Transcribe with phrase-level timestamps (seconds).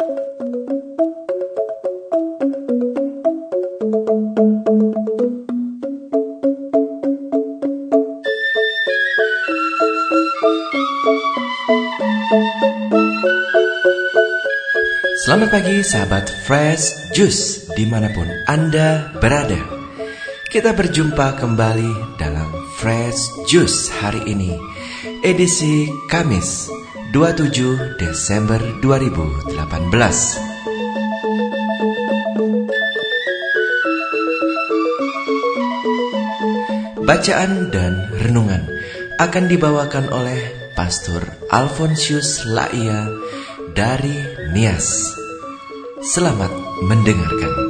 [0.00, 0.16] Selamat
[15.52, 19.60] pagi sahabat Fresh Juice di mana pun Anda berada.
[20.48, 22.48] Kita berjumpa kembali dalam
[22.80, 24.56] Fresh Juice hari ini
[25.20, 26.80] Edisi Kamis
[27.10, 29.50] 27 Desember 2018
[37.02, 38.62] Bacaan dan renungan
[39.18, 40.38] akan dibawakan oleh
[40.78, 43.10] Pastor Alfonsius Laia
[43.74, 44.14] dari
[44.54, 45.10] Nias.
[46.06, 46.54] Selamat
[46.86, 47.69] mendengarkan.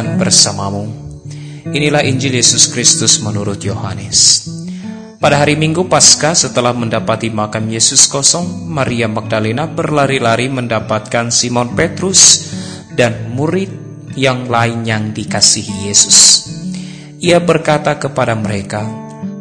[0.00, 0.88] Tuhan bersamamu
[1.76, 4.48] Inilah Injil Yesus Kristus menurut Yohanes.
[5.20, 12.48] Pada hari Minggu Paskah setelah mendapati makam Yesus kosong, Maria Magdalena berlari-lari mendapatkan Simon Petrus
[12.96, 13.68] dan murid
[14.16, 16.48] yang lain yang dikasihi Yesus.
[17.20, 18.88] Ia berkata kepada mereka,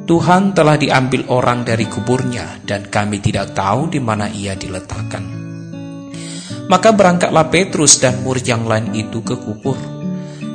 [0.04, 5.24] Tuhan telah diambil orang dari kuburnya dan kami tidak tahu di mana ia diletakkan.
[6.68, 10.00] Maka berangkatlah Petrus dan murid yang lain itu ke kubur.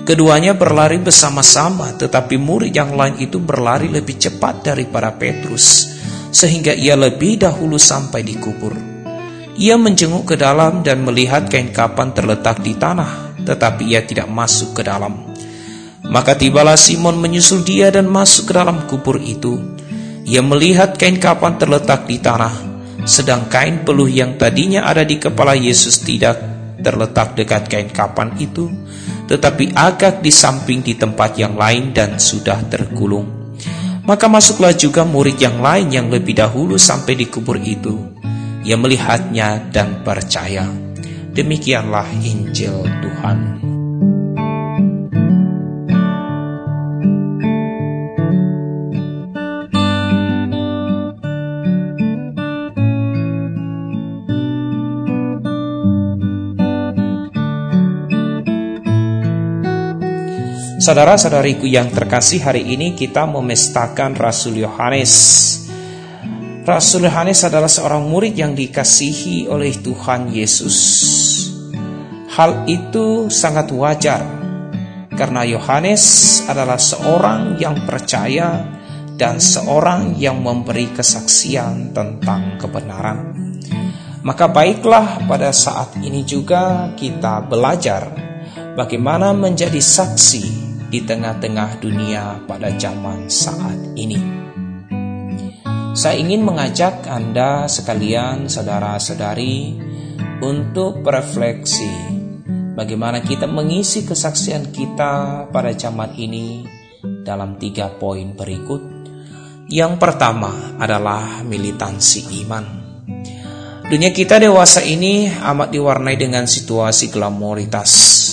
[0.05, 5.97] Keduanya berlari bersama-sama, tetapi murid yang lain itu berlari lebih cepat daripada Petrus,
[6.29, 8.77] sehingga ia lebih dahulu sampai di kubur.
[9.57, 14.77] Ia menjenguk ke dalam dan melihat kain kapan terletak di tanah, tetapi ia tidak masuk
[14.77, 15.25] ke dalam.
[16.05, 19.57] Maka tibalah Simon menyusul dia dan masuk ke dalam kubur itu.
[20.29, 22.53] Ia melihat kain kapan terletak di tanah,
[23.09, 26.45] sedang kain peluh yang tadinya ada di kepala Yesus tidak
[26.85, 28.69] terletak dekat kain kapan itu,
[29.35, 33.59] tetapi agak di samping di tempat yang lain dan sudah tergulung.
[34.07, 37.99] Maka masuklah juga murid yang lain yang lebih dahulu sampai di kubur itu.
[38.63, 40.71] Ia melihatnya dan percaya.
[41.35, 43.74] Demikianlah Injil Tuhan.
[60.85, 65.17] Saudara-saudariku yang terkasih hari ini kita memestakan Rasul Yohanes.
[66.61, 70.77] Rasul Yohanes adalah seorang murid yang dikasihi oleh Tuhan Yesus.
[72.37, 74.29] Hal itu sangat wajar
[75.09, 76.05] karena Yohanes
[76.53, 78.69] adalah seorang yang percaya
[79.17, 83.33] dan seorang yang memberi kesaksian tentang kebenaran.
[84.21, 88.13] Maka baiklah pada saat ini juga kita belajar
[88.77, 94.19] bagaimana menjadi saksi di tengah-tengah dunia pada zaman saat ini.
[95.95, 99.79] Saya ingin mengajak Anda sekalian, saudara-saudari,
[100.43, 101.93] untuk berefleksi
[102.75, 106.67] bagaimana kita mengisi kesaksian kita pada zaman ini
[107.23, 108.83] dalam tiga poin berikut.
[109.71, 112.65] Yang pertama adalah militansi iman.
[113.85, 118.24] Dunia kita dewasa ini amat diwarnai dengan situasi glamoritas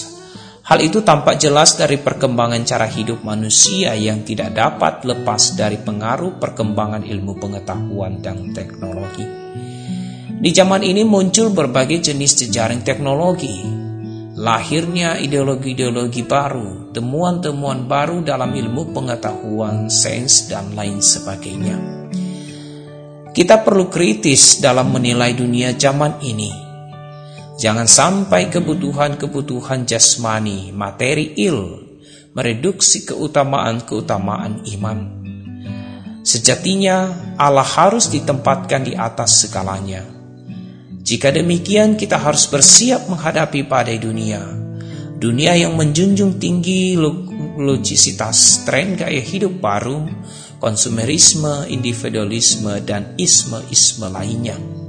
[0.62, 6.38] Hal itu tampak jelas dari perkembangan cara hidup manusia yang tidak dapat lepas dari pengaruh
[6.38, 9.26] perkembangan ilmu pengetahuan dan teknologi.
[10.42, 13.58] Di zaman ini muncul berbagai jenis jejaring teknologi,
[14.38, 21.78] lahirnya ideologi-ideologi baru, temuan-temuan baru dalam ilmu pengetahuan, sains, dan lain sebagainya.
[23.34, 26.71] Kita perlu kritis dalam menilai dunia zaman ini
[27.62, 31.78] Jangan sampai kebutuhan-kebutuhan jasmani, materi il,
[32.34, 35.00] mereduksi keutamaan-keutamaan iman.
[36.25, 40.02] Sejatinya Allah harus ditempatkan di atas segalanya.
[41.06, 44.42] Jika demikian kita harus bersiap menghadapi badai dunia.
[45.22, 46.98] Dunia yang menjunjung tinggi
[47.62, 50.10] logisitas, tren gaya hidup baru,
[50.57, 54.81] konsumerisme, individualisme, dan isme-isme lainnya.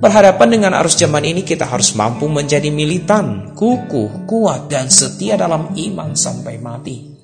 [0.00, 5.76] Berhadapan dengan arus zaman ini kita harus mampu menjadi militan, kukuh, kuat, dan setia dalam
[5.76, 7.20] iman sampai mati.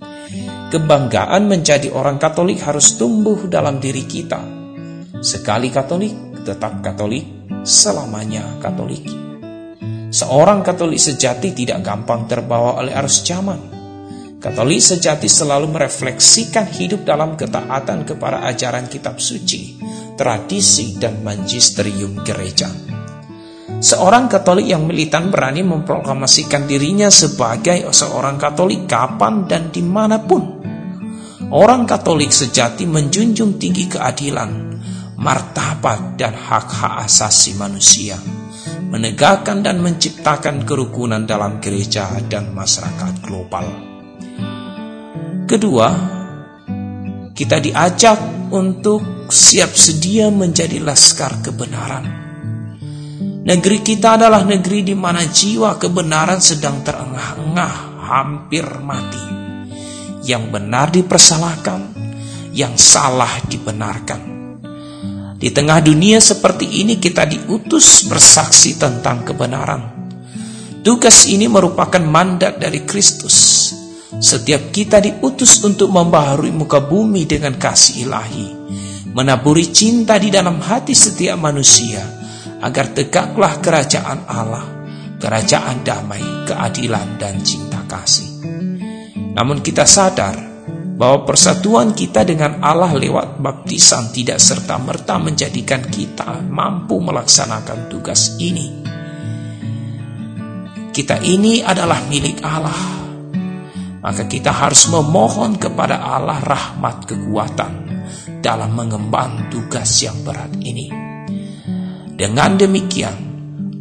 [0.68, 4.44] Kebanggaan menjadi orang Katolik harus tumbuh dalam diri kita.
[5.24, 7.24] Sekali Katolik, tetap Katolik,
[7.64, 9.08] selamanya Katolik.
[10.12, 13.75] Seorang Katolik sejati tidak gampang terbawa oleh arus zaman,
[14.46, 19.74] Katolik sejati selalu merefleksikan hidup dalam ketaatan kepada ajaran kitab suci,
[20.14, 22.70] tradisi, dan magisterium gereja.
[23.82, 30.62] Seorang Katolik yang militan berani memproklamasikan dirinya sebagai seorang Katolik kapan dan di mana pun.
[31.50, 34.78] Orang Katolik sejati menjunjung tinggi keadilan,
[35.18, 38.14] martabat, dan hak-hak asasi manusia,
[38.94, 43.95] menegakkan dan menciptakan kerukunan dalam gereja dan masyarakat global.
[45.46, 45.94] Kedua,
[47.30, 52.02] kita diajak untuk siap sedia menjadi laskar kebenaran.
[53.46, 57.74] Negeri kita adalah negeri di mana jiwa kebenaran sedang terengah-engah,
[58.10, 59.22] hampir mati.
[60.26, 61.94] Yang benar dipersalahkan,
[62.50, 64.20] yang salah dibenarkan.
[65.38, 70.10] Di tengah dunia seperti ini kita diutus bersaksi tentang kebenaran.
[70.82, 73.45] Tugas ini merupakan mandat dari Kristus
[74.16, 78.48] setiap kita diutus untuk membaharui muka bumi dengan kasih ilahi,
[79.12, 82.00] menaburi cinta di dalam hati setiap manusia,
[82.64, 84.64] agar tegaklah kerajaan Allah,
[85.20, 88.40] kerajaan damai, keadilan, dan cinta kasih.
[89.36, 90.36] Namun kita sadar
[90.96, 98.80] bahwa persatuan kita dengan Allah lewat baptisan tidak serta-merta menjadikan kita mampu melaksanakan tugas ini.
[100.88, 103.05] Kita ini adalah milik Allah
[104.06, 107.72] maka kita harus memohon kepada Allah rahmat kekuatan
[108.38, 110.86] dalam mengemban tugas yang berat ini.
[112.14, 113.16] Dengan demikian,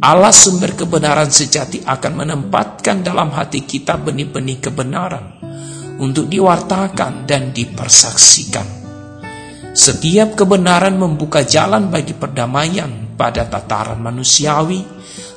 [0.02, 5.38] Allah sumber kebenaran sejati akan menempatkan dalam hati kita benih-benih kebenaran
[6.02, 8.66] untuk diwartakan dan dipersaksikan.
[9.78, 14.82] Setiap kebenaran membuka jalan bagi perdamaian pada tataran manusiawi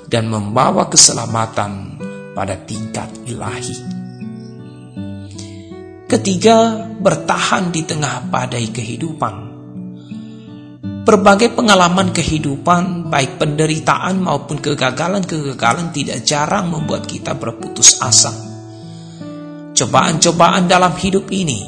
[0.10, 2.02] dan membawa keselamatan
[2.34, 3.99] pada tingkat ilahi.
[6.10, 9.36] Ketiga, bertahan di tengah badai kehidupan.
[11.06, 18.34] Berbagai pengalaman kehidupan, baik penderitaan maupun kegagalan-kegagalan tidak jarang membuat kita berputus asa.
[19.78, 21.62] Cobaan-cobaan dalam hidup ini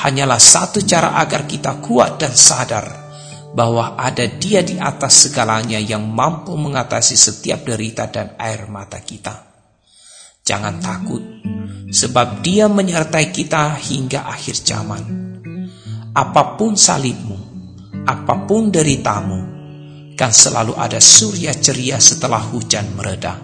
[0.00, 2.88] hanyalah satu cara agar kita kuat dan sadar
[3.52, 9.47] bahwa ada Dia di atas segalanya yang mampu mengatasi setiap derita dan air mata kita.
[10.48, 11.20] Jangan takut,
[11.92, 15.04] sebab dia menyertai kita hingga akhir zaman.
[16.16, 17.36] Apa pun salibmu,
[18.08, 19.40] apa pun deritamu,
[20.16, 23.36] kan selalu ada surya ceria setelah hujan mereda.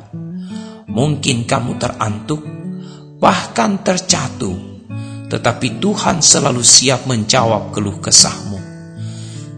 [0.89, 2.41] Mungkin kamu terantuk,
[3.21, 4.57] bahkan tercatuh,
[5.29, 8.57] tetapi Tuhan selalu siap menjawab keluh kesahmu.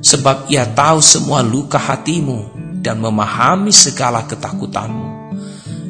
[0.02, 2.50] Sebab ia tahu semua luka hatimu
[2.82, 5.15] dan memahami segala ketakutanmu.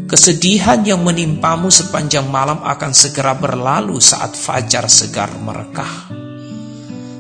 [0.07, 6.15] Kesedihan yang menimpamu sepanjang malam akan segera berlalu saat fajar segar merekah.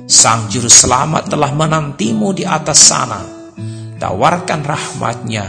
[0.06, 3.26] Sang Juru Selamat telah menantimu di atas sana.
[3.98, 5.46] Tawarkan rahmatnya,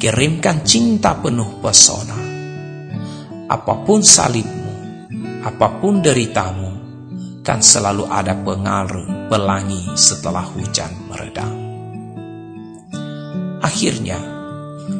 [0.00, 2.16] kirimkan cinta penuh pesona.
[3.44, 4.72] Apa pun salibmu,
[5.44, 6.70] apa pun deritamu,
[7.44, 11.44] kan selalu ada pengaruh pelangi setelah hujan mereda.
[13.60, 14.16] Akhirnya,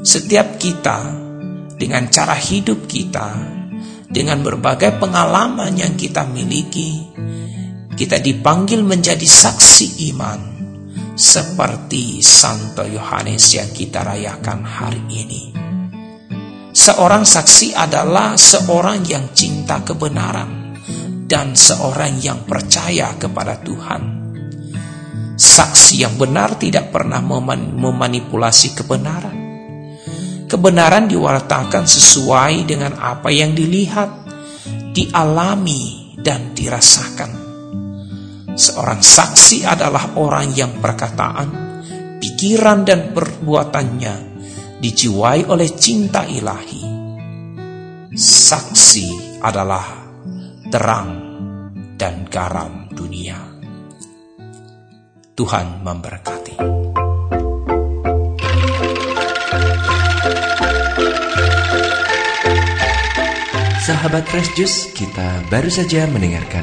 [0.05, 1.30] setiap kita
[1.81, 3.41] dengan cara hidup kita,
[4.05, 7.09] dengan berbagai pengalaman yang kita miliki,
[7.97, 10.41] kita dipanggil menjadi saksi iman
[11.17, 15.43] seperti Santo Yohanes yang kita rayakan hari ini.
[16.77, 20.77] Seorang saksi adalah seorang yang cinta kebenaran
[21.25, 24.21] dan seorang yang percaya kepada Tuhan.
[25.41, 29.40] Saksi yang benar tidak pernah memanipulasi kebenaran
[30.51, 34.11] Kebenaran diwartakan sesuai dengan apa yang dilihat,
[34.91, 37.31] dialami, dan dirasakan.
[38.59, 41.49] Seorang saksi adalah orang yang perkataan,
[42.19, 44.15] pikiran, dan perbuatannya
[44.83, 46.83] dijiwai oleh cinta ilahi.
[48.11, 49.87] Saksi adalah
[50.67, 51.11] terang
[51.95, 53.39] dan garam dunia.
[55.39, 56.90] Tuhan memberkati.
[63.91, 66.63] Sahabat Fresh Juice, kita baru saja mendengarkan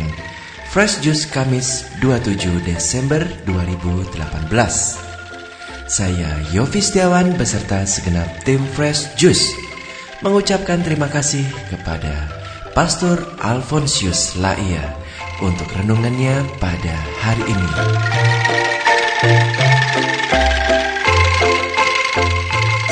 [0.72, 4.48] Fresh Juice Kamis 27 Desember 2018.
[5.92, 9.52] Saya Yofi Setiawan beserta segenap tim Fresh Juice
[10.24, 12.32] mengucapkan terima kasih kepada
[12.72, 14.96] Pastor Alfonsius Laia
[15.44, 17.70] untuk renungannya pada hari ini.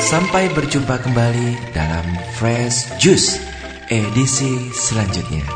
[0.04, 2.04] Sampai berjumpa kembali dalam
[2.36, 3.45] Fresh Juice
[3.90, 5.46] edisi selanjutnya.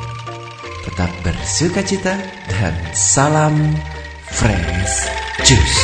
[0.80, 2.16] tetap bersuka cita
[2.48, 3.76] dan salam
[4.32, 5.12] fresh
[5.44, 5.80] juice.